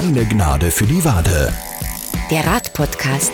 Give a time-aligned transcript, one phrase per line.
[0.00, 1.52] Keine Gnade für die Wade.
[2.30, 3.32] Der Radpodcast.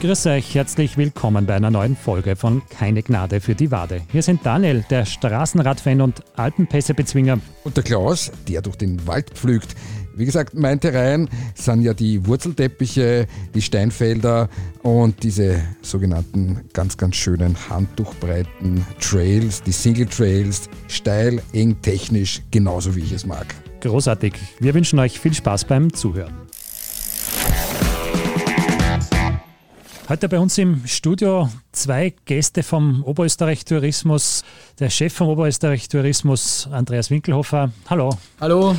[0.00, 4.00] Grüß euch, herzlich willkommen bei einer neuen Folge von Keine Gnade für die Wade.
[4.10, 7.40] Hier sind Daniel, der Straßenradfan und Alpenpässebezwinger.
[7.64, 9.74] Und der Klaus, der durch den Wald pflügt.
[10.14, 14.48] Wie gesagt, mein Terrain sind ja die Wurzelteppiche, die Steinfelder
[14.82, 22.96] und diese sogenannten ganz, ganz schönen handtuchbreiten Trails, die Single Trails, steil, eng, technisch, genauso
[22.96, 23.54] wie ich es mag.
[23.86, 24.34] Großartig.
[24.58, 26.34] Wir wünschen euch viel Spaß beim Zuhören.
[30.08, 34.44] Heute bei uns im Studio zwei Gäste vom Oberösterreich Tourismus.
[34.80, 37.70] Der Chef vom Oberösterreich Tourismus, Andreas Winkelhofer.
[37.88, 38.10] Hallo.
[38.40, 38.74] Hallo.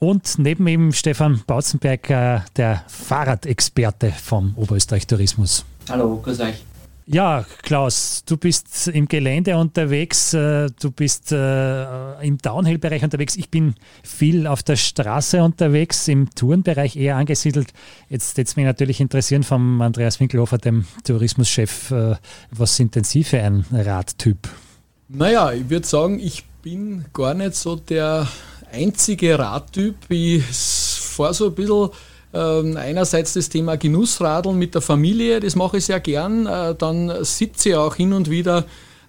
[0.00, 5.64] Und neben ihm Stefan Bautzenberg, äh, der Fahrradexperte vom Oberösterreich Tourismus.
[5.88, 6.64] Hallo, grüß euch.
[7.10, 13.34] Ja, Klaus, du bist im Gelände unterwegs, äh, du bist äh, im Downhill-Bereich unterwegs.
[13.36, 17.72] Ich bin viel auf der Straße unterwegs, im Tourenbereich eher angesiedelt.
[18.10, 21.94] Jetzt jetzt mich natürlich interessieren vom Andreas Winkelhofer, dem Tourismuschef,
[22.50, 24.46] was sind denn Sie für ein Radtyp?
[25.08, 28.28] Naja, ich würde sagen, ich bin gar nicht so der
[28.70, 29.96] einzige Radtyp.
[30.10, 31.88] Ich fahre so ein bisschen
[32.32, 36.46] einerseits das Thema Genussradeln mit der Familie, das mache ich sehr gern.
[36.46, 38.64] Äh, dann sitze ich auch hin und wieder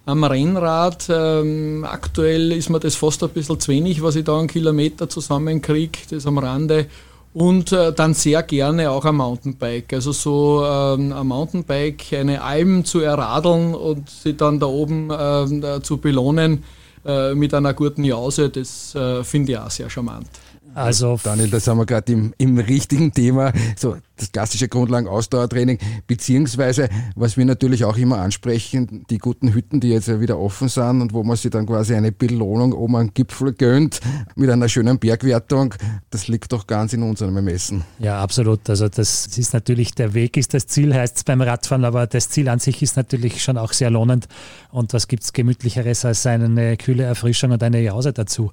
[0.06, 1.06] am Rennrad.
[1.10, 5.08] Ähm, aktuell ist mir das fast ein bisschen zu wenig, was ich da einen Kilometer
[5.08, 6.86] zusammenkriege, das am Rande.
[7.32, 9.92] Und äh, dann sehr gerne auch am Mountainbike.
[9.92, 15.80] Also so ähm, ein Mountainbike, eine Alm zu erradeln und sie dann da oben äh,
[15.82, 16.64] zu belohnen
[17.04, 20.26] äh, mit einer guten Jause, das äh, finde ich auch sehr charmant.
[20.74, 26.88] Also Daniel, da sind wir gerade im, im richtigen Thema, so das klassische Grundlagen-Ausdauertraining, beziehungsweise,
[27.16, 31.00] was wir natürlich auch immer ansprechen, die guten Hütten, die jetzt ja wieder offen sind
[31.00, 34.00] und wo man sich dann quasi eine Belohnung oben am Gipfel gönnt
[34.36, 35.74] mit einer schönen Bergwertung,
[36.10, 37.84] das liegt doch ganz in unserem Ermessen.
[37.98, 38.68] Ja, absolut.
[38.68, 42.28] Also das ist natürlich, der Weg ist das Ziel, heißt es beim Radfahren, aber das
[42.28, 44.28] Ziel an sich ist natürlich schon auch sehr lohnend.
[44.70, 48.52] Und was gibt es gemütlicheres als eine kühle Erfrischung und eine Jause dazu?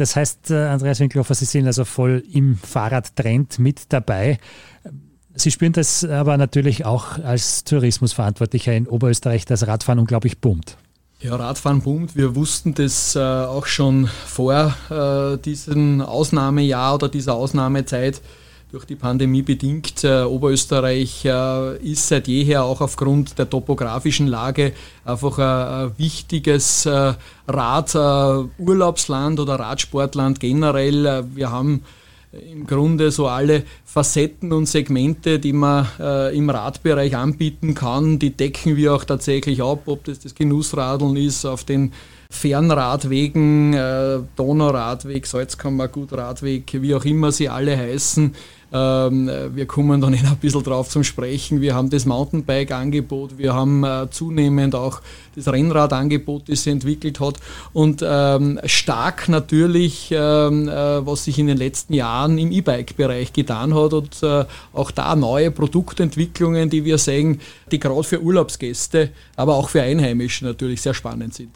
[0.00, 4.38] Das heißt, äh, Andreas Winkelhofer, Sie sind also voll im Fahrradtrend mit dabei.
[5.34, 10.76] Sie spüren das aber natürlich auch als Tourismusverantwortlicher in Oberösterreich, dass Radfahren unglaublich boomt.
[11.20, 12.14] Ja, Radfahren boomt.
[12.14, 18.20] Wir wussten das äh, auch schon vor äh, diesem Ausnahmejahr oder dieser Ausnahmezeit
[18.70, 20.04] durch die Pandemie bedingt.
[20.04, 24.72] Äh, Oberösterreich äh, ist seit jeher auch aufgrund der topografischen Lage
[25.04, 27.14] einfach ein, ein wichtiges äh,
[27.46, 31.06] Radurlaubsland oder Radsportland generell.
[31.06, 31.82] Äh, wir haben
[32.30, 38.30] im Grunde so alle Facetten und Segmente, die man äh, im Radbereich anbieten kann, die
[38.30, 41.92] decken wir auch tatsächlich ab, ob das das Genussradeln ist auf den
[42.30, 48.34] Fernradwegen, äh, Donauradweg, Salzkammer, Gutradweg, wie auch immer sie alle heißen.
[48.72, 51.60] Ähm, wir kommen dann ein bisschen drauf zum Sprechen.
[51.60, 55.00] Wir haben das Mountainbike-Angebot, wir haben äh, zunehmend auch
[55.34, 57.36] das Rennradangebot, das sich entwickelt hat
[57.72, 63.74] und ähm, stark natürlich, ähm, äh, was sich in den letzten Jahren im E-Bike-Bereich getan
[63.74, 67.40] hat und äh, auch da neue Produktentwicklungen, die wir sehen,
[67.70, 71.50] die gerade für Urlaubsgäste, aber auch für Einheimische natürlich sehr spannend sind.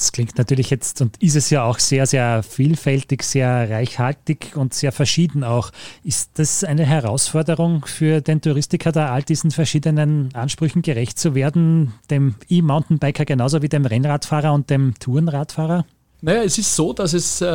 [0.00, 4.72] Das klingt natürlich jetzt und ist es ja auch sehr, sehr vielfältig, sehr reichhaltig und
[4.72, 5.72] sehr verschieden auch.
[6.02, 11.92] Ist das eine Herausforderung für den Touristiker, da all diesen verschiedenen Ansprüchen gerecht zu werden,
[12.08, 15.84] dem E-Mountainbiker genauso wie dem Rennradfahrer und dem Tourenradfahrer?
[16.22, 17.46] Naja, es ist so, dass es äh,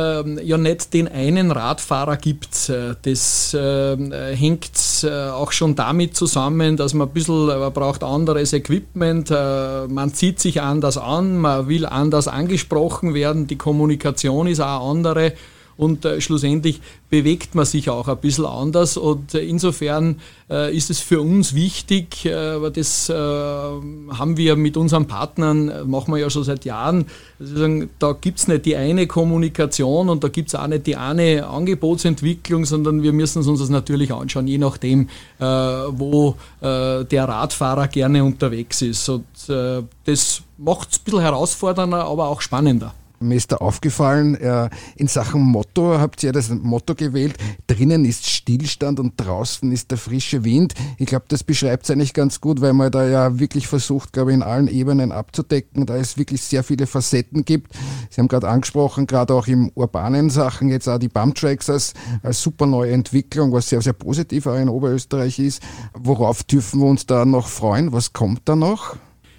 [0.42, 2.68] ja nicht den einen Radfahrer gibt.
[2.68, 8.02] Äh, das äh, hängt äh, auch schon damit zusammen, dass man ein bisschen, man braucht
[8.02, 14.48] anderes Equipment, äh, man zieht sich anders an, man will anders angesprochen werden, die Kommunikation
[14.48, 15.32] ist auch andere
[15.76, 18.96] und äh, schlussendlich bewegt man sich auch ein bisschen anders.
[18.96, 20.20] Und äh, insofern
[20.50, 26.20] äh, ist es für uns wichtig, aber das haben wir mit unseren Partnern, machen wir
[26.20, 27.06] ja schon seit Jahren,
[27.38, 30.96] sagen, da gibt es nicht die eine Kommunikation und da gibt es auch nicht die
[30.96, 35.08] eine Angebotsentwicklung, sondern wir müssen uns das natürlich anschauen, je nachdem,
[35.38, 39.08] wo der Radfahrer gerne unterwegs ist.
[39.08, 42.94] Und das macht es ein bisschen herausfordernder, aber auch spannender.
[43.18, 47.36] Mir ist da aufgefallen, äh, in Sachen Motto habt ihr das Motto gewählt,
[47.66, 50.74] drinnen ist Stillstand und draußen ist der frische Wind.
[50.98, 54.32] Ich glaube, das beschreibt es eigentlich ganz gut, weil man da ja wirklich versucht, glaube
[54.32, 57.72] ich, in allen Ebenen abzudecken, da es wirklich sehr viele Facetten gibt.
[58.10, 62.42] Sie haben gerade angesprochen, gerade auch im urbanen Sachen, jetzt auch die Bumptracks als, als
[62.42, 65.62] super neue Entwicklung, was sehr, sehr positiv auch in Oberösterreich ist.
[65.94, 67.92] Worauf dürfen wir uns da noch freuen?
[67.92, 68.96] Was kommt da noch?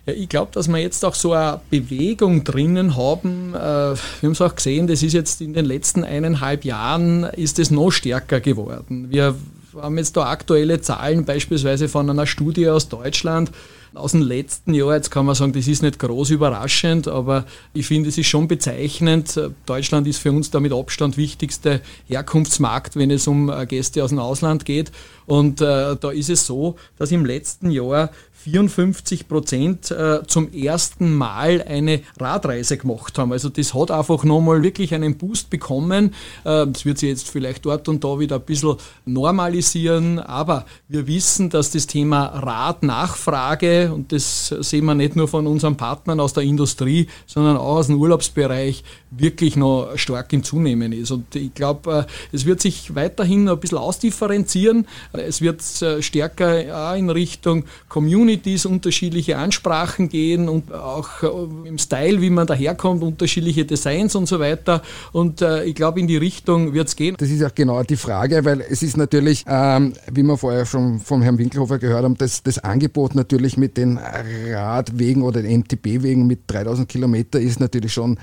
[0.07, 3.54] Ja, ich glaube, dass wir jetzt auch so eine Bewegung drinnen haben.
[3.54, 7.59] Äh, wir haben es auch gesehen, das ist jetzt in den letzten eineinhalb Jahren ist
[7.59, 9.07] es noch stärker geworden.
[9.09, 9.36] Wir
[9.75, 13.51] haben jetzt da aktuelle Zahlen, beispielsweise von einer Studie aus Deutschland,
[13.98, 14.96] aus dem letzten Jahr.
[14.96, 18.48] Jetzt kann man sagen, das ist nicht groß überraschend, aber ich finde, es ist schon
[18.48, 19.40] bezeichnend.
[19.66, 24.10] Deutschland ist für uns der mit Abstand wichtigste Herkunftsmarkt, wenn es um äh, Gäste aus
[24.10, 24.92] dem Ausland geht.
[25.26, 28.12] Und äh, da ist es so, dass im letzten Jahr
[28.48, 33.34] 54 Prozent äh, zum ersten Mal eine Radreise gemacht haben.
[33.34, 36.14] Also das hat einfach nochmal wirklich einen Boost bekommen.
[36.46, 41.08] Äh, das wird sich jetzt vielleicht dort und da wieder ein bisschen normalisieren, aber wir
[41.08, 46.34] wissen, dass das Thema Radnachfrage, und das sehen wir nicht nur von unseren Partnern aus
[46.34, 51.12] der Industrie, sondern auch aus dem Urlaubsbereich, wirklich noch stark im Zunehmen ist.
[51.12, 54.88] Und ich glaube, äh, es wird sich weiterhin ein bisschen ausdifferenzieren.
[55.13, 55.62] Es wird
[56.01, 63.04] stärker in Richtung Communities unterschiedliche Ansprachen gehen und auch äh, im Style, wie man daherkommt,
[63.04, 64.81] unterschiedliche Designs und so weiter.
[65.12, 67.16] Und äh, ich glaube, in die Richtung wird es gehen.
[67.18, 71.00] Das ist auch genau die Frage, weil es ist natürlich, ähm, wie wir vorher schon
[71.00, 76.27] vom Herrn Winkelhofer gehört haben, das, das Angebot natürlich mit den Radwegen oder den MTB-Wegen
[76.27, 78.18] mit 3000 Kilometer ist natürlich schon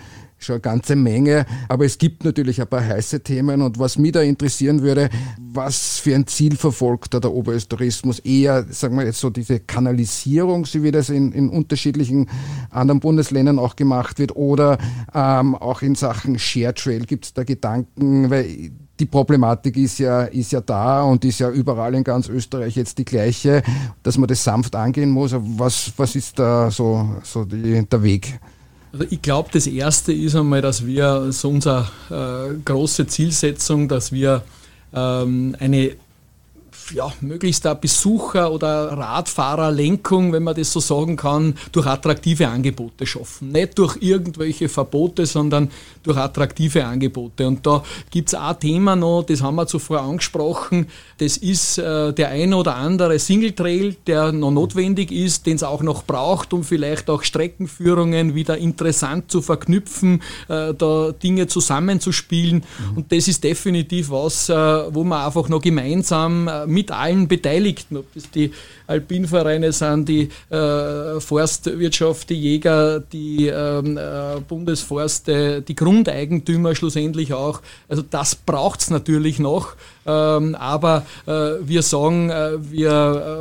[0.44, 1.46] schon eine ganze Menge.
[1.68, 3.62] Aber es gibt natürlich ein paar heiße Themen.
[3.62, 5.08] Und was mich da interessieren würde,
[5.38, 8.18] was für ein Ziel verfolgt da der Oberösterreichismus?
[8.20, 12.28] Eher, sagen wir jetzt so, diese Kanalisierung, so wie das in, in unterschiedlichen
[12.70, 14.78] anderen Bundesländern auch gemacht wird, oder
[15.14, 20.23] ähm, auch in Sachen Share Trail gibt es da Gedanken, weil die Problematik ist ja,
[20.25, 23.62] ist ja da und ist ja überall in ganz Österreich jetzt die gleiche,
[24.02, 25.35] dass man das sanft angehen muss.
[25.35, 28.38] Was, was ist da so, so die, der Weg?
[28.93, 34.12] Also ich glaube, das Erste ist einmal, dass wir so unsere äh, große Zielsetzung, dass
[34.12, 34.43] wir
[34.93, 35.97] ähm, eine
[36.92, 43.06] ja, möglichst eine Besucher- oder Radfahrerlenkung, wenn man das so sagen kann, durch attraktive Angebote
[43.06, 43.52] schaffen.
[43.52, 45.70] Nicht durch irgendwelche Verbote, sondern
[46.02, 47.46] durch attraktive Angebote.
[47.46, 50.86] Und da gibt es ein Thema noch, das haben wir zuvor angesprochen,
[51.19, 55.82] das ist äh, der ein oder andere Single-Trail, der noch notwendig ist, den es auch
[55.82, 62.64] noch braucht, um vielleicht auch Streckenführungen wieder interessant zu verknüpfen, äh, da Dinge zusammenzuspielen.
[62.90, 62.96] Mhm.
[62.96, 67.97] Und das ist definitiv was, äh, wo man einfach noch gemeinsam äh, mit allen Beteiligten,
[67.97, 68.53] ob das die
[68.87, 77.62] Alpinvereine sind, die äh, Forstwirtschaft, die Jäger, die ähm, äh, Bundesforste, die Grundeigentümer schlussendlich auch.
[77.88, 79.76] Also das braucht es natürlich noch.
[80.06, 81.30] Ähm, aber äh,
[81.62, 82.90] wir sagen, äh, wir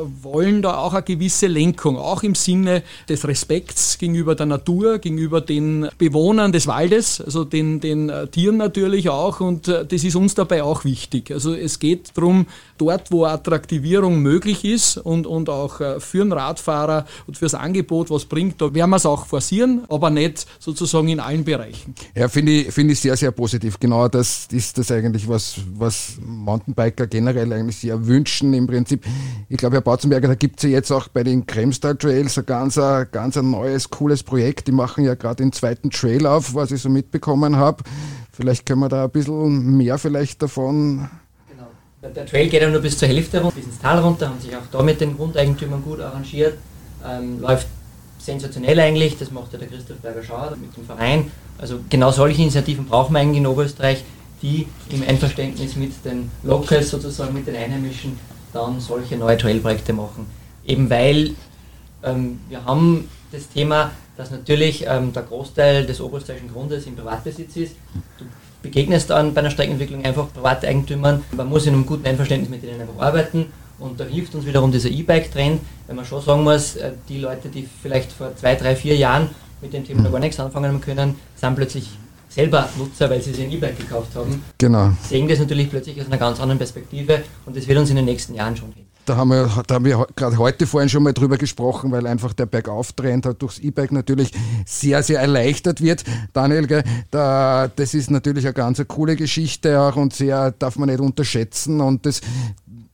[0.08, 5.00] äh, wollen da auch eine gewisse Lenkung, auch im Sinne des Respekts gegenüber der Natur,
[5.00, 9.42] gegenüber den Bewohnern des Waldes, also den, den äh, Tieren natürlich auch.
[9.42, 11.32] Und äh, das ist uns dabei auch wichtig.
[11.32, 17.06] Also es geht darum, dort, wo Attraktivierung möglich ist und, und auch für den Radfahrer
[17.28, 21.20] und fürs Angebot was bringt, da werden wir es auch forcieren, aber nicht sozusagen in
[21.20, 21.96] allen Bereichen.
[22.16, 23.80] Ja, finde ich, find ich sehr, sehr positiv.
[23.80, 26.18] Genau das ist das eigentlich, was, was
[26.54, 29.06] Mountainbiker generell eigentlich sehr wünschen im Prinzip.
[29.50, 32.46] Ich glaube, Herr Bautzenberger, da gibt es ja jetzt auch bei den Kremstal Trails ein
[32.46, 34.68] ganz, ein ganz ein neues, cooles Projekt.
[34.68, 37.84] Die machen ja gerade den zweiten Trail auf, was ich so mitbekommen habe.
[38.32, 41.10] Vielleicht können wir da ein bisschen mehr vielleicht davon
[42.16, 44.56] der Trail geht ja nur bis zur Hälfte runter, bis ins Tal runter, haben sich
[44.56, 46.58] auch da mit den Grundeigentümern gut arrangiert.
[47.06, 47.68] Ähm, läuft
[48.20, 51.32] sensationell eigentlich, das macht ja der Christoph Berger-Schauer mit dem Verein.
[51.58, 54.04] Also genau solche Initiativen brauchen wir eigentlich in Oberösterreich,
[54.44, 58.20] die im Einverständnis mit den Locals sozusagen, mit den Einheimischen,
[58.52, 60.28] dann solche neue Trailprojekte machen.
[60.66, 61.32] Eben weil
[62.04, 67.56] ähm, wir haben das Thema, dass natürlich ähm, der Großteil des oberösterreichischen Grundes im Privatbesitz
[67.56, 67.76] ist.
[68.20, 68.26] Du
[68.62, 71.24] begegnest dann bei einer Streckenentwicklung einfach Privateigentümern.
[71.32, 73.48] Man muss in einem guten Einverständnis mit denen einfach arbeiten
[73.80, 77.50] und da hilft uns wiederum dieser E-Bike-Trend, weil man schon sagen muss, äh, die Leute,
[77.50, 79.30] die vielleicht vor zwei, drei, vier Jahren
[79.62, 81.90] mit dem Thema noch gar nichts anfangen haben können, sind plötzlich
[82.34, 84.44] selber Nutzer, weil sie sich ein E-Bike gekauft haben.
[84.58, 84.92] Genau.
[85.08, 88.06] Sehen das natürlich plötzlich aus einer ganz anderen Perspektive und das wird uns in den
[88.06, 88.94] nächsten Jahren schon helfen.
[89.06, 92.32] Da haben wir, da haben wir gerade heute vorhin schon mal drüber gesprochen, weil einfach
[92.32, 94.32] der Bergauftrend halt durchs E-Bike natürlich
[94.66, 96.06] sehr, sehr erleichtert wird.
[96.32, 101.02] Daniel, da, das ist natürlich eine ganz coole Geschichte auch und sehr darf man nicht
[101.02, 101.82] unterschätzen.
[101.82, 102.22] Und das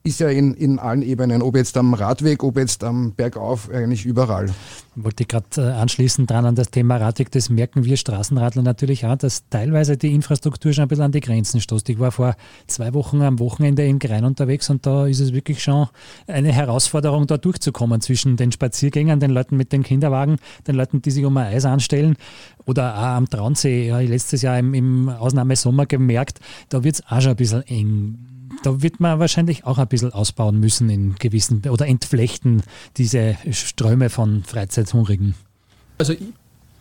[0.03, 4.06] ist ja in, in allen Ebenen, ob jetzt am Radweg, ob jetzt am Bergauf, eigentlich
[4.06, 4.48] überall.
[4.96, 9.06] Wollte ich gerade äh, anschließen dran an das Thema Radweg, das merken wir Straßenradler natürlich
[9.06, 11.89] auch, dass teilweise die Infrastruktur schon ein bisschen an die Grenzen stoßt.
[11.89, 12.36] Ich war vor
[12.68, 15.88] zwei Wochen am Wochenende in Grein unterwegs und da ist es wirklich schon
[16.27, 21.12] eine Herausforderung, da durchzukommen zwischen den Spaziergängern, den Leuten mit den Kinderwagen, den Leuten, die
[21.12, 22.15] sich um ein Eis anstellen
[22.65, 23.88] oder auch am Traunsee.
[23.88, 26.39] Ja, letztes Jahr im, im Ausnahmesommer gemerkt,
[26.70, 30.13] da wird es auch schon ein bisschen eng da wird man wahrscheinlich auch ein bisschen
[30.13, 32.63] ausbauen müssen in gewissen oder entflechten
[32.97, 35.35] diese Ströme von Freizeithungrigen.
[35.97, 36.19] Also ich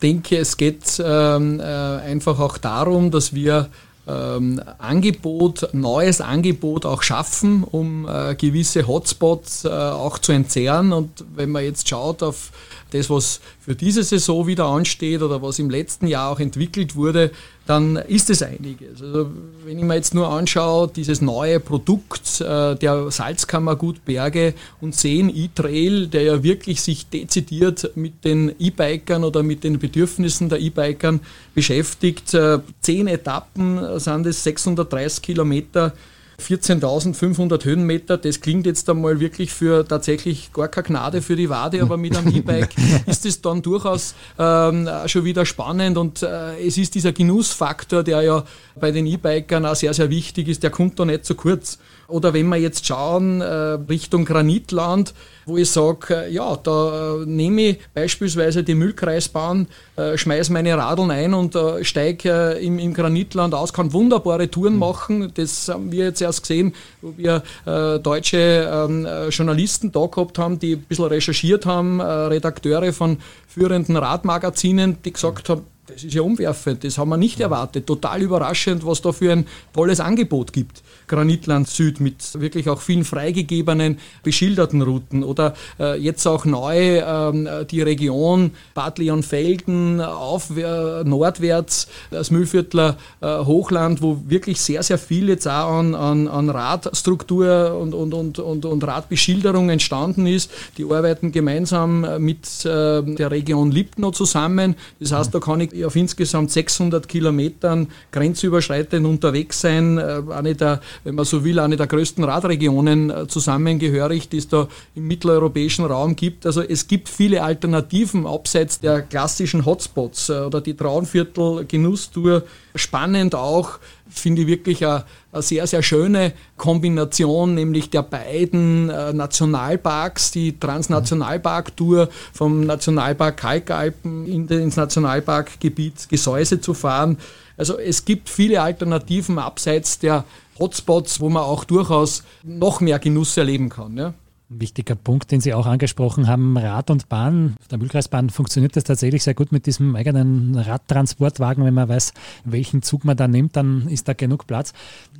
[0.02, 3.68] denke, es geht ähm, äh, einfach auch darum, dass wir
[4.08, 10.92] ähm, Angebot, neues Angebot auch schaffen, um äh, gewisse Hotspots äh, auch zu entzerren.
[10.92, 12.50] Und wenn man jetzt schaut auf
[12.90, 17.32] das, was für diese Saison wieder ansteht oder was im letzten Jahr auch entwickelt wurde,
[17.68, 19.02] dann ist es einiges.
[19.02, 19.30] Also
[19.66, 25.28] wenn ich mir jetzt nur anschaue, dieses neue Produkt äh, der Salzkammergut Berge und Seen
[25.28, 31.20] E-Trail, der ja wirklich sich dezidiert mit den E-Bikern oder mit den Bedürfnissen der E-Bikern
[31.54, 32.32] beschäftigt.
[32.32, 35.92] Äh, zehn Etappen sind es, 630 Kilometer
[36.40, 41.82] 14.500 Höhenmeter, das klingt jetzt einmal wirklich für tatsächlich gar keine Gnade für die Wade,
[41.82, 42.70] aber mit einem E-Bike
[43.06, 48.22] ist es dann durchaus ähm, schon wieder spannend und äh, es ist dieser Genussfaktor, der
[48.22, 48.44] ja
[48.78, 51.78] bei den E-Bikern auch sehr, sehr wichtig ist, der kommt da nicht zu kurz.
[52.08, 55.12] Oder wenn wir jetzt schauen äh, Richtung Granitland,
[55.44, 59.66] wo ich sage, äh, ja, da äh, nehme ich beispielsweise die Müllkreisbahn,
[59.96, 64.50] äh, schmeiße meine Radeln ein und äh, steige äh, im, im, Granitland aus, kann wunderbare
[64.50, 64.78] Touren mhm.
[64.78, 65.32] machen.
[65.34, 70.58] Das haben wir jetzt erst gesehen, wo wir äh, deutsche ähm, Journalisten da gehabt haben,
[70.58, 76.22] die ein bisschen recherchiert haben, Redakteure von führenden Radmagazinen, die gesagt haben, das ist ja
[76.22, 77.86] umwerfend, das haben wir nicht erwartet.
[77.86, 80.82] Total überraschend, was da für ein tolles Angebot gibt.
[81.06, 87.64] Granitland Süd mit wirklich auch vielen freigegebenen, beschilderten Routen oder äh, jetzt auch neu äh,
[87.64, 95.28] die Region Bad Leonfelden auf, nordwärts, das Mühlviertler äh, Hochland, wo wirklich sehr, sehr viel
[95.28, 100.50] jetzt auch an, an, an Radstruktur und, und, und, und, und Radbeschilderung entstanden ist.
[100.76, 104.74] Die arbeiten gemeinsam mit äh, der Region Lipno zusammen.
[105.00, 109.98] Das heißt, da kann ich auf insgesamt 600 Kilometern grenzüberschreitend unterwegs sein.
[109.98, 114.48] Äh, eine der wenn man so will, eine der größten Radregionen äh, zusammengehörig, die es
[114.48, 116.46] da im mitteleuropäischen Raum gibt.
[116.46, 122.44] Also es gibt viele Alternativen abseits der klassischen Hotspots äh, oder die Traunviertel Genusstour.
[122.74, 123.78] Spannend auch,
[124.08, 130.58] finde ich wirklich eine, eine, sehr, sehr schöne Kombination, nämlich der beiden äh, Nationalparks, die
[130.58, 137.18] Transnationalpark-Tour vom Nationalpark Kalkalpen in, ins Nationalparkgebiet Gesäuse zu fahren.
[137.56, 140.24] Also es gibt viele Alternativen abseits der
[140.58, 143.96] Hotspots, wo man auch durchaus noch mehr Genuss erleben kann.
[143.96, 144.14] Ja.
[144.50, 147.56] Ein wichtiger Punkt, den Sie auch angesprochen haben, Rad und Bahn.
[147.60, 151.66] Auf der Mühlkreisbahn funktioniert das tatsächlich sehr gut mit diesem eigenen Radtransportwagen.
[151.66, 152.14] Wenn man weiß,
[152.46, 154.72] welchen Zug man da nimmt, dann ist da genug Platz.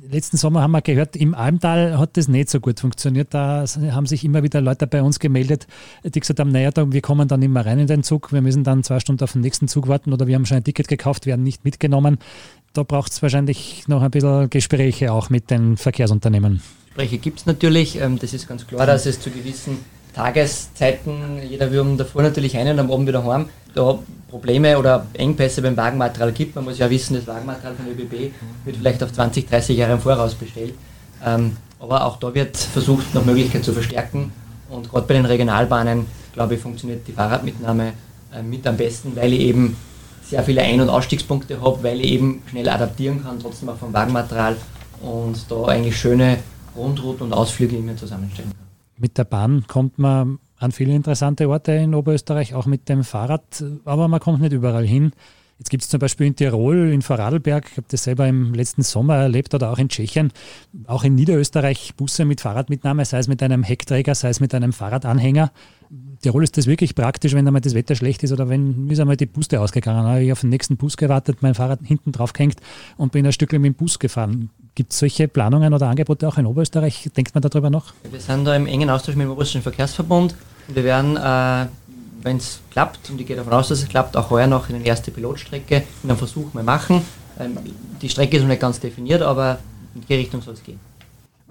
[0.09, 3.31] Letzten Sommer haben wir gehört, im Almtal hat das nicht so gut funktioniert.
[3.35, 5.67] Da haben sich immer wieder Leute bei uns gemeldet,
[6.03, 8.81] die gesagt haben, naja, wir kommen dann immer rein in den Zug, wir müssen dann
[8.81, 11.43] zwei Stunden auf den nächsten Zug warten oder wir haben schon ein Ticket gekauft, werden
[11.43, 12.17] nicht mitgenommen.
[12.73, 16.63] Da braucht es wahrscheinlich noch ein bisschen Gespräche auch mit den Verkehrsunternehmen.
[16.89, 17.99] Gespräche gibt es natürlich.
[18.01, 19.77] Ähm, das ist ganz klar, dass es zu gewissen
[20.13, 25.61] Tageszeiten, jeder will davor natürlich ein und am Abend wieder heim, da Probleme oder Engpässe
[25.61, 26.55] beim Wagenmaterial gibt.
[26.55, 28.33] Man muss ja wissen, das Wagenmaterial von ÖBB
[28.65, 30.73] wird vielleicht auf 20, 30 Jahre im Voraus bestellt.
[31.23, 34.31] Ähm, aber auch da wird versucht, nach Möglichkeit zu verstärken.
[34.69, 37.93] Und gerade bei den Regionalbahnen, glaube ich, funktioniert die Fahrradmitnahme
[38.35, 39.77] äh, mit am besten, weil ich eben
[40.23, 43.93] sehr viele Ein- und Ausstiegspunkte habe, weil ich eben schnell adaptieren kann, trotzdem auch vom
[43.93, 44.57] Wagenmaterial
[45.01, 46.39] und da eigentlich schöne
[46.75, 48.67] Rundrouten und Ausflüge immer zusammenstellen kann.
[48.97, 53.63] Mit der Bahn kommt man an viele interessante Orte in Oberösterreich, auch mit dem Fahrrad,
[53.85, 55.13] aber man kommt nicht überall hin.
[55.59, 58.81] Jetzt gibt es zum Beispiel in Tirol, in Vorarlberg, ich habe das selber im letzten
[58.81, 60.31] Sommer erlebt oder auch in Tschechien,
[60.87, 64.71] auch in Niederösterreich Busse mit Fahrradmitnahme, sei es mit einem Heckträger, sei es mit einem
[64.71, 65.51] Fahrradanhänger.
[66.21, 69.01] Tirol ist das wirklich praktisch, wenn einmal das Wetter schlecht ist oder wenn mir ist
[69.01, 70.07] einmal die Puste ausgegangen.
[70.07, 72.59] habe ich auf den nächsten Bus gewartet, mein Fahrrad hinten drauf gehängt
[72.95, 74.49] und bin ein Stück mit dem Bus gefahren.
[74.75, 77.09] Gibt es solche Planungen oder Angebote auch in Oberösterreich?
[77.17, 77.93] Denkt man darüber noch?
[78.09, 80.35] Wir sind da im engen Austausch mit dem Oberösterreichischen Verkehrsverbund.
[80.69, 81.67] Wir werden äh,
[82.21, 84.83] wenn es klappt, und ich gehe davon aus, dass es klappt, auch heuer noch eine
[84.83, 87.01] erste Pilotstrecke in einem Versuch mal machen.
[87.39, 87.57] Ähm,
[88.01, 89.59] die Strecke ist noch nicht ganz definiert, aber
[89.95, 90.79] in die Richtung soll es gehen.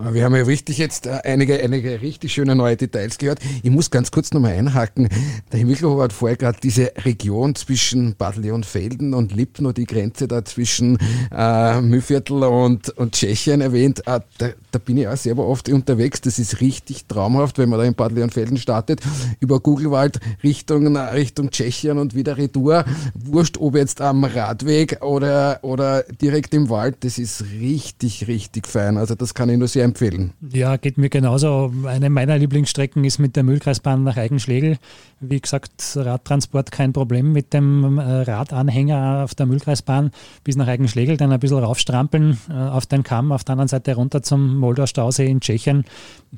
[0.01, 3.41] Wir haben ja richtig jetzt äh, einige, einige richtig schöne neue Details gehört.
[3.65, 5.09] Ich muss ganz kurz nochmal einhaken.
[5.51, 10.45] Der Himmelhofer hat vorher gerade diese Region zwischen Bad Leonfelden und Lipno, die Grenze da
[10.45, 10.99] zwischen
[11.37, 14.07] äh, Mühlviertel und, und Tschechien erwähnt.
[14.07, 16.21] Äh, da, da bin ich auch selber oft unterwegs.
[16.21, 19.01] Das ist richtig traumhaft, wenn man da in Bad Leonfelden startet,
[19.41, 22.85] über Googlewald Richtung, Richtung Tschechien und wieder Retour.
[23.15, 26.99] Wurscht, ob jetzt am Radweg oder, oder direkt im Wald.
[27.01, 28.97] Das ist richtig, richtig fein.
[28.97, 30.33] Also das kann ich nur sehr empfehlen.
[30.53, 31.73] Ja, geht mir genauso.
[31.85, 34.79] Eine meiner Lieblingsstrecken ist mit der Mühlkreisbahn nach Eigenschlegel.
[35.21, 40.13] Wie gesagt, Radtransport kein Problem mit dem äh, Radanhänger auf der Mühlkreisbahn
[40.45, 43.95] bis nach Eigenschlegel, dann ein bisschen raufstrampeln äh, auf den Kamm, auf der anderen Seite
[43.95, 45.85] runter zum Moldauer Stausee in Tschechien.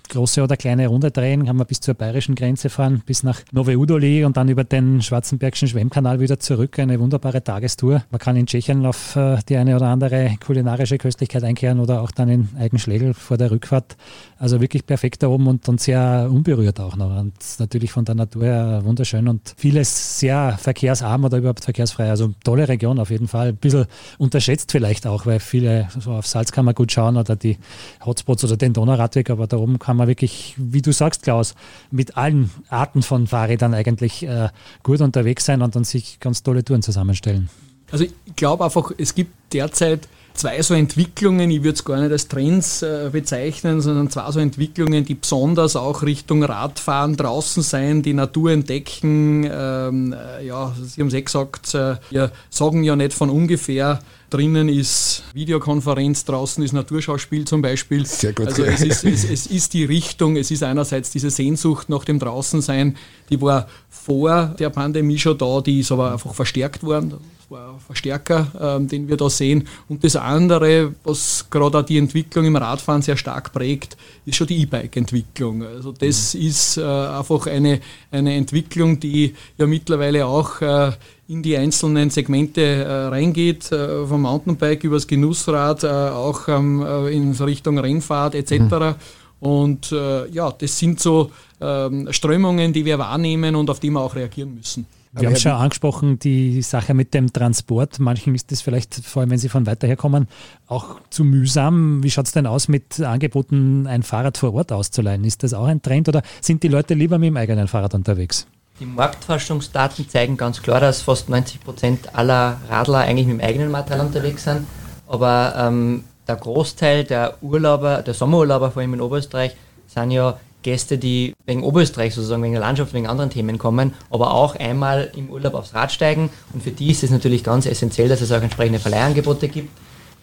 [0.09, 3.77] Große oder kleine Runde drehen, kann man bis zur bayerischen Grenze fahren, bis nach Nove
[3.77, 6.79] Udoli und dann über den Schwarzenbergischen Schwemmkanal wieder zurück.
[6.79, 8.05] Eine wunderbare Tagestour.
[8.11, 12.13] Man kann in Tschechien auf äh, die eine oder andere kulinarische Köstlichkeit einkehren oder auch
[12.13, 13.97] dann in Eigenschlegel vor der Rückfahrt.
[14.39, 17.15] Also wirklich perfekt da oben und, und sehr unberührt auch noch.
[17.19, 22.11] Und natürlich von der Natur her wunderschön und vieles sehr verkehrsarm oder überhaupt verkehrsfrei.
[22.11, 23.49] Also tolle Region auf jeden Fall.
[23.49, 23.87] Ein bisschen
[24.19, 27.59] unterschätzt vielleicht auch, weil viele so auf Salzkammer gut schauen oder die
[28.05, 31.55] Hotspots oder den Donauradweg, aber da oben kann man wirklich, wie du sagst, Klaus,
[31.91, 34.49] mit allen Arten von Fahrrädern eigentlich äh,
[34.83, 37.49] gut unterwegs sein und dann sich ganz tolle Touren zusammenstellen.
[37.91, 40.09] Also ich glaube einfach, es gibt derzeit
[40.41, 44.41] zwei so Entwicklungen, ich würde es gar nicht als Trends äh, bezeichnen, sondern zwei so
[44.41, 49.49] Entwicklungen, die besonders auch Richtung Radfahren draußen sein, die Natur entdecken.
[49.53, 54.01] Ähm, äh, ja, Sie haben es eh gesagt, äh, wir sagen ja nicht von ungefähr,
[54.31, 58.07] drinnen ist Videokonferenz, draußen ist Naturschauspiel zum Beispiel.
[58.07, 58.47] Sehr gut.
[58.47, 62.19] Also es ist, es, es ist die Richtung, es ist einerseits diese Sehnsucht nach dem
[62.19, 62.97] Draußensein,
[63.29, 67.11] die war vor der Pandemie schon da, die ist aber einfach verstärkt worden.
[67.11, 69.69] Das war ein Verstärker, ähm, den wir da sehen.
[69.89, 74.47] Und das andere, was gerade auch die Entwicklung im Radfahren sehr stark prägt, ist schon
[74.47, 75.63] die E-Bike-Entwicklung.
[75.65, 76.41] Also das mhm.
[76.41, 80.93] ist äh, einfach eine, eine Entwicklung, die ja mittlerweile auch äh,
[81.31, 87.09] in die einzelnen Segmente äh, reingeht, äh, vom Mountainbike übers Genussrad, äh, auch ähm, äh,
[87.15, 88.53] in Richtung Rennfahrt etc.
[88.53, 88.95] Mhm.
[89.39, 94.01] Und äh, ja, das sind so ähm, Strömungen, die wir wahrnehmen und auf die wir
[94.01, 94.87] auch reagieren müssen.
[95.13, 97.99] Wir haben schon angesprochen, die Sache mit dem Transport.
[97.99, 100.29] Manchen ist das vielleicht, vor allem wenn sie von weiter her kommen,
[100.69, 102.03] auch zu mühsam.
[102.03, 105.25] Wie schaut es denn aus mit Angeboten, ein Fahrrad vor Ort auszuleihen?
[105.25, 108.47] Ist das auch ein Trend oder sind die Leute lieber mit dem eigenen Fahrrad unterwegs?
[108.81, 113.71] Die Marktforschungsdaten zeigen ganz klar, dass fast 90 Prozent aller Radler eigentlich mit dem eigenen
[113.71, 114.67] Material unterwegs sind.
[115.07, 119.55] Aber ähm, der Großteil der Urlauber, der Sommerurlauber, vor allem in Oberösterreich,
[119.87, 124.33] sind ja Gäste, die wegen Oberösterreich sozusagen, wegen der Landschaft, wegen anderen Themen kommen, aber
[124.33, 126.31] auch einmal im Urlaub aufs Rad steigen.
[126.55, 129.77] Und für die ist es natürlich ganz essentiell, dass es auch entsprechende Verleihangebote gibt.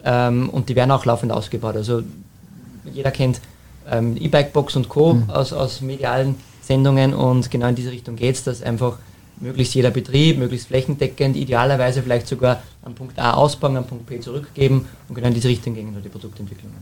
[0.04, 1.76] Ähm, und die werden auch laufend ausgebaut.
[1.76, 2.02] Also
[2.92, 3.40] jeder kennt
[3.88, 5.14] ähm, E-Bike-Box und Co.
[5.14, 5.30] Mhm.
[5.30, 6.36] Aus, aus medialen
[6.68, 9.00] Sendungen und genau in diese Richtung geht es, dass einfach
[9.40, 14.20] möglichst jeder Betrieb, möglichst flächendeckend, idealerweise vielleicht sogar am Punkt A ausbauen, am Punkt B
[14.20, 16.78] zurückgeben und genau in diese Richtung gehen die Produktentwicklungen.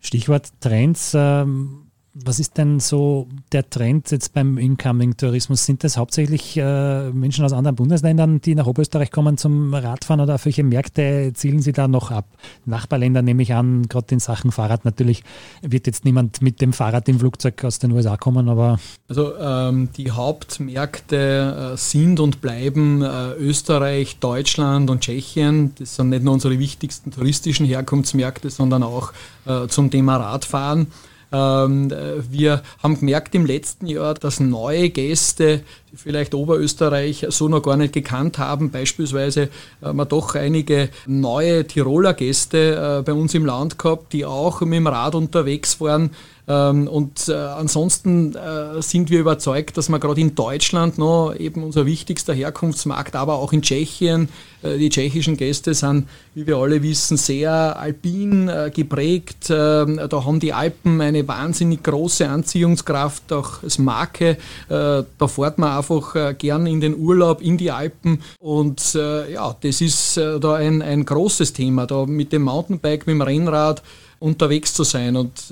[0.00, 1.12] Stichwort Trends.
[1.14, 1.87] Ähm
[2.24, 5.64] was ist denn so der Trend jetzt beim Incoming-Tourismus?
[5.64, 10.36] Sind das hauptsächlich äh, Menschen aus anderen Bundesländern, die nach Oberösterreich kommen zum Radfahren oder
[10.36, 12.26] auf welche Märkte zielen Sie da noch ab?
[12.64, 15.22] Nachbarländer nehme ich an, gerade in Sachen Fahrrad natürlich
[15.62, 18.80] wird jetzt niemand mit dem Fahrrad im Flugzeug aus den USA kommen, aber.
[19.08, 25.74] Also ähm, die Hauptmärkte äh, sind und bleiben äh, Österreich, Deutschland und Tschechien.
[25.78, 29.12] Das sind nicht nur unsere wichtigsten touristischen Herkunftsmärkte, sondern auch
[29.46, 30.88] äh, zum Thema Radfahren.
[31.30, 31.92] Ähm,
[32.30, 35.62] wir haben gemerkt im letzten Jahr, dass neue Gäste,
[35.92, 39.50] die vielleicht Oberösterreich so noch gar nicht gekannt haben, beispielsweise
[39.82, 44.60] haben wir doch einige neue Tiroler Gäste äh, bei uns im Land gehabt, die auch
[44.62, 46.10] mit dem Rad unterwegs waren
[46.48, 51.84] und äh, ansonsten äh, sind wir überzeugt, dass wir gerade in Deutschland noch eben unser
[51.84, 54.30] wichtigster Herkunftsmarkt, aber auch in Tschechien,
[54.62, 59.50] äh, die tschechischen Gäste sind, wie wir alle wissen, sehr alpin geprägt.
[59.50, 64.38] Ähm, da haben die Alpen eine wahnsinnig große Anziehungskraft, auch als Marke.
[64.68, 70.16] Da fährt man einfach gern in den Urlaub in die Alpen und ja, das ist
[70.16, 73.82] da ein, ein großes Thema, da mit dem Mountainbike, mit dem Rennrad
[74.18, 75.50] unterwegs zu sein und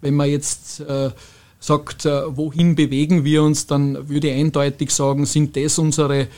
[0.00, 1.10] wenn man jetzt äh,
[1.60, 6.28] sagt, äh, wohin bewegen wir uns, dann würde ich eindeutig sagen, sind das unsere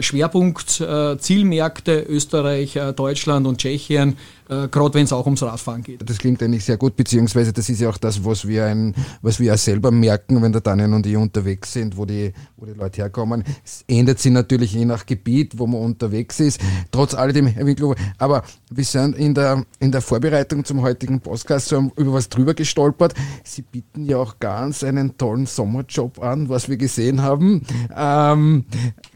[0.00, 4.16] Schwerpunkt, äh, Zielmärkte Österreich, äh, Deutschland und Tschechien,
[4.48, 6.08] äh, gerade wenn es auch ums Radfahren geht.
[6.08, 9.40] Das klingt eigentlich sehr gut, beziehungsweise das ist ja auch das, was wir, ein, was
[9.40, 13.02] wir selber merken, wenn der Daniel und ich unterwegs sind, wo die, wo die Leute
[13.02, 13.44] herkommen.
[13.64, 16.60] Es ändert sich natürlich je nach Gebiet, wo man unterwegs ist.
[16.90, 21.68] Trotz alledem, Herr Winklow, aber wir sind in der, in der Vorbereitung zum heutigen Podcast
[21.68, 23.14] so über was drüber gestolpert.
[23.44, 27.62] Sie bieten ja auch ganz einen tollen Sommerjob an, was wir gesehen haben.
[27.96, 28.66] Ähm,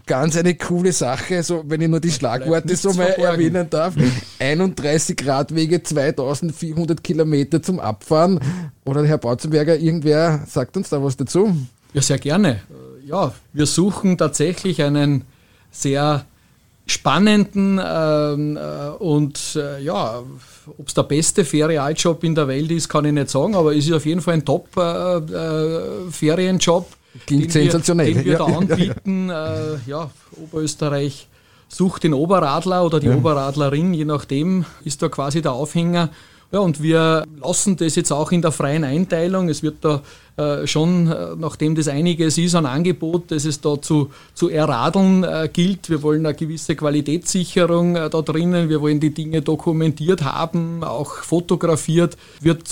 [0.07, 3.95] ganz eine coole Sache, so wenn ich nur die Schlagworte so mal erwähnen darf.
[4.39, 8.41] 31 Radwege, 2400 Kilometer zum Abfahren.
[8.85, 11.55] Oder Herr Bautzenberger, irgendwer sagt uns da was dazu?
[11.93, 12.61] Ja, sehr gerne.
[13.05, 15.25] Ja, wir suchen tatsächlich einen
[15.71, 16.25] sehr
[16.87, 20.23] spannenden ähm, äh, und äh, ja,
[20.79, 23.87] ob es der beste Ferialjob in der Welt ist, kann ich nicht sagen, aber es
[23.87, 26.87] ist auf jeden Fall ein Top-Ferienjob.
[27.17, 28.09] Äh, Klingt sensationell.
[28.09, 29.29] Wir, den wir ja, da anbieten.
[29.29, 29.79] Ja, ja.
[29.87, 30.11] ja,
[30.43, 31.29] Oberösterreich
[31.69, 36.11] sucht den Oberradler oder die Oberradlerin, je nachdem, ist da quasi der Aufhänger.
[36.53, 39.49] Ja, und wir lassen das jetzt auch in der freien Einteilung.
[39.49, 40.03] Es wird da
[40.37, 45.25] äh, schon, äh, nachdem das einiges ist an Angebot, das es da zu, zu erradeln
[45.25, 45.91] äh, gilt.
[45.91, 48.69] Wir wollen eine gewisse Qualitätssicherung äh, da drinnen.
[48.69, 52.17] Wir wollen die Dinge dokumentiert haben, auch fotografiert.
[52.41, 52.63] Wird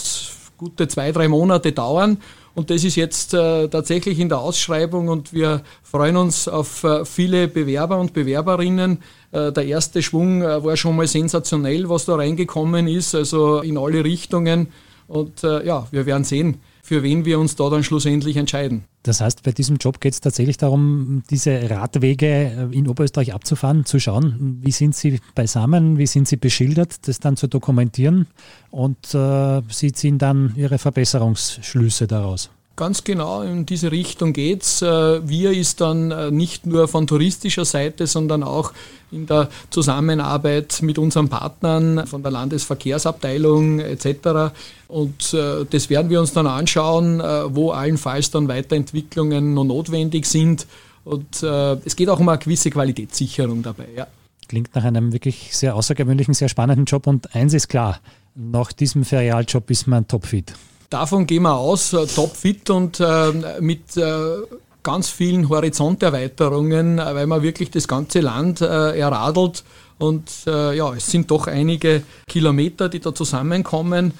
[0.56, 2.18] gute zwei, drei Monate dauern.
[2.54, 7.04] Und das ist jetzt äh, tatsächlich in der Ausschreibung und wir freuen uns auf äh,
[7.04, 8.98] viele Bewerber und Bewerberinnen.
[9.32, 13.76] Äh, der erste Schwung äh, war schon mal sensationell, was da reingekommen ist, also in
[13.76, 14.68] alle Richtungen.
[15.08, 18.84] Und äh, ja, wir werden sehen, für wen wir uns da dann schlussendlich entscheiden.
[19.04, 23.86] Das heißt, bei diesem Job geht es tatsächlich darum, diese Radwege äh, in Oberösterreich abzufahren,
[23.86, 28.26] zu schauen, wie sind sie beisammen, wie sind sie beschildert, das dann zu dokumentieren
[28.70, 32.50] und äh, sie ziehen dann ihre Verbesserungsschlüsse daraus.
[32.76, 34.82] Ganz genau in diese Richtung geht's.
[34.82, 38.72] Äh, wir ist dann äh, nicht nur von touristischer Seite, sondern auch
[39.12, 44.52] in der Zusammenarbeit mit unseren Partnern von der Landesverkehrsabteilung etc.
[44.88, 47.20] Und äh, das werden wir uns dann anschauen,
[47.54, 50.66] wo allenfalls dann Weiterentwicklungen noch notwendig sind.
[51.04, 53.86] Und es geht auch um eine gewisse Qualitätssicherung dabei.
[53.94, 54.06] Ja.
[54.48, 57.06] Klingt nach einem wirklich sehr außergewöhnlichen, sehr spannenden Job.
[57.06, 58.00] Und eins ist klar,
[58.34, 60.54] nach diesem Ferialjob ist man topfit.
[60.90, 64.36] Davon gehen wir aus, äh, topfit und äh, mit äh,
[64.84, 69.64] ganz vielen Horizonterweiterungen, äh, weil man wirklich das ganze Land äh, erradelt.
[69.98, 74.12] Und äh, ja, es sind doch einige Kilometer, die da zusammenkommen,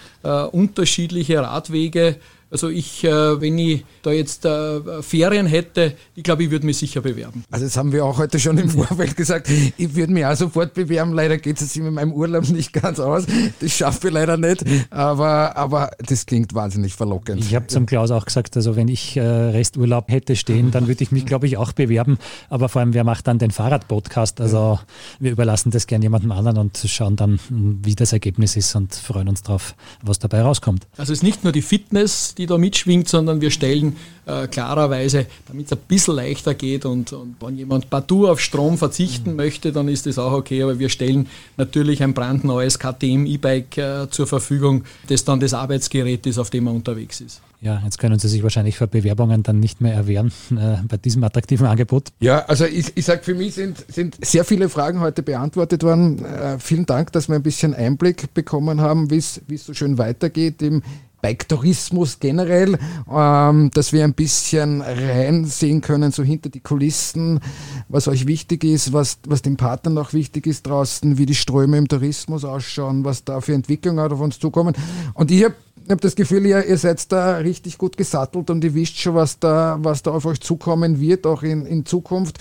[0.52, 2.16] unterschiedliche Radwege
[2.54, 6.76] also ich, äh, wenn ich da jetzt äh, Ferien hätte, ich glaube, ich würde mich
[6.76, 7.42] sicher bewerben.
[7.50, 9.50] Also das haben wir auch heute schon im Vorfeld gesagt.
[9.76, 11.12] Ich würde mich auch sofort bewerben.
[11.12, 13.24] Leider geht es jetzt mit meinem Urlaub nicht ganz aus.
[13.58, 14.64] Das schaffe ich leider nicht.
[14.90, 17.40] Aber, aber das klingt wahnsinnig verlockend.
[17.40, 21.02] Ich habe zum Klaus auch gesagt, also wenn ich äh, Resturlaub hätte stehen, dann würde
[21.02, 22.18] ich mich, glaube ich, auch bewerben.
[22.50, 24.40] Aber vor allem, wer macht dann den Fahrradpodcast?
[24.40, 24.78] Also
[25.18, 29.28] wir überlassen das gern jemandem anderen und schauen dann, wie das Ergebnis ist und freuen
[29.28, 30.86] uns drauf, was dabei rauskommt.
[30.96, 34.46] Also es ist nicht nur die Fitness, die die da mitschwingt, sondern wir stellen äh,
[34.46, 39.30] klarerweise, damit es ein bisschen leichter geht und, und wenn jemand partout auf Strom verzichten
[39.30, 39.36] mhm.
[39.36, 41.26] möchte, dann ist das auch okay, aber wir stellen
[41.56, 46.64] natürlich ein brandneues KTM E-Bike äh, zur Verfügung, das dann das Arbeitsgerät ist, auf dem
[46.64, 47.40] man unterwegs ist.
[47.60, 51.24] Ja, jetzt können Sie sich wahrscheinlich für Bewerbungen dann nicht mehr erwehren äh, bei diesem
[51.24, 52.12] attraktiven Angebot.
[52.20, 56.22] Ja, also ich, ich sage, für mich sind, sind sehr viele Fragen heute beantwortet worden.
[56.22, 60.60] Äh, vielen Dank, dass wir ein bisschen Einblick bekommen haben, wie es so schön weitergeht
[60.60, 60.82] im
[61.24, 62.78] Bike-Tourismus generell,
[63.10, 67.40] ähm, dass wir ein bisschen reinsehen können, so hinter die Kulissen,
[67.88, 71.78] was euch wichtig ist, was, was den Partnern auch wichtig ist draußen, wie die Ströme
[71.78, 74.74] im Tourismus ausschauen, was da für Entwicklungen auf uns zukommen.
[75.14, 78.64] Und ich habe ich habe das Gefühl, ihr, ihr seid da richtig gut gesattelt und
[78.64, 82.38] ihr wisst schon, was da, was da auf euch zukommen wird, auch in, in Zukunft.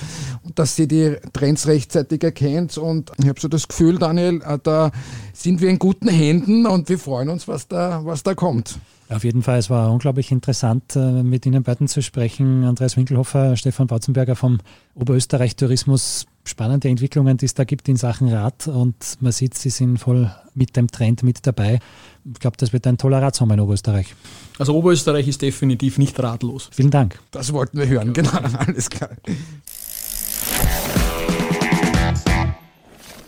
[0.56, 2.78] Dass ihr die Trends rechtzeitig erkennt.
[2.78, 4.92] Und ich habe so das Gefühl, Daniel, äh, da
[5.34, 8.80] sind wir in guten Händen und wir freuen uns, was da, was da kommt.
[9.10, 12.64] Auf jeden Fall, es war unglaublich interessant, äh, mit Ihnen beiden zu sprechen.
[12.64, 14.60] Andreas Winkelhofer, Stefan Bautzenberger vom
[14.96, 16.26] Oberösterreich Tourismus.
[16.46, 20.30] Spannende Entwicklungen, die es da gibt in Sachen Rad und man sieht, Sie sind voll
[20.54, 21.80] mit dem Trend mit dabei.
[22.26, 24.14] Ich glaube, das wird ein toller Radsommer in Oberösterreich.
[24.60, 26.70] Also Oberösterreich ist definitiv nicht ratlos.
[26.74, 27.20] Vielen Dank.
[27.32, 29.12] Das wollten wir hören, genau, alles klar.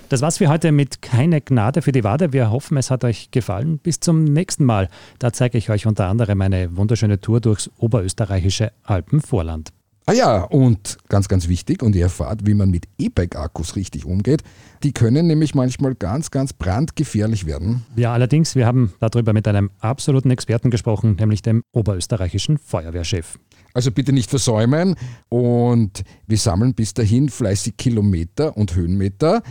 [0.08, 2.32] Das war's für heute mit Keine Gnade für die Wade.
[2.32, 3.80] Wir hoffen, es hat euch gefallen.
[3.80, 4.88] Bis zum nächsten Mal.
[5.18, 9.72] Da zeige ich euch unter anderem eine wunderschöne Tour durchs oberösterreichische Alpenvorland.
[10.06, 14.44] Ah ja, und ganz, ganz wichtig, und ihr erfahrt, wie man mit E-Bike-Akkus richtig umgeht.
[14.84, 17.84] Die können nämlich manchmal ganz, ganz brandgefährlich werden.
[17.96, 23.40] Ja, allerdings, wir haben darüber mit einem absoluten Experten gesprochen, nämlich dem oberösterreichischen Feuerwehrchef.
[23.74, 24.96] Also bitte nicht versäumen.
[25.28, 29.42] Und wir sammeln bis dahin fleißig Kilometer und Höhenmeter.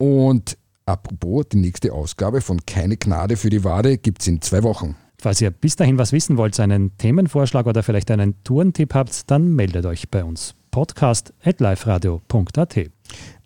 [0.00, 4.62] Und apropos, die nächste Ausgabe von Keine Gnade für die Wade gibt es in zwei
[4.62, 4.96] Wochen.
[5.20, 9.54] Falls ihr bis dahin was wissen wollt, einen Themenvorschlag oder vielleicht einen Tourentipp habt, dann
[9.54, 10.54] meldet euch bei uns.
[10.70, 12.90] Podcast at liveradio.at.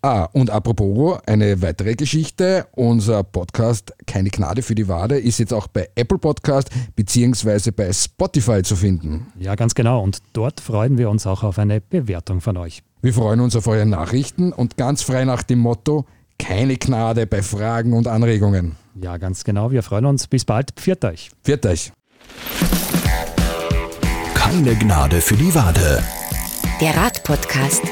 [0.03, 2.69] Ah, und apropos, eine weitere Geschichte.
[2.77, 7.73] Unser Podcast Keine Gnade für die Wade ist jetzt auch bei Apple Podcast bzw.
[7.73, 9.27] bei Spotify zu finden.
[9.41, 10.05] Ja, ganz genau.
[10.05, 12.85] Und dort freuen wir uns auch auf eine Bewertung von euch.
[13.03, 16.05] Wir freuen uns auf eure Nachrichten und ganz frei nach dem Motto,
[16.39, 18.77] keine Gnade bei Fragen und Anregungen.
[19.01, 19.71] Ja, ganz genau.
[19.71, 20.27] Wir freuen uns.
[20.27, 20.73] Bis bald.
[20.77, 21.31] Pfiat euch.
[21.45, 21.93] Pfiat euch.
[24.35, 26.03] Keine Gnade für die Wade.
[26.81, 27.83] Der Radpodcast.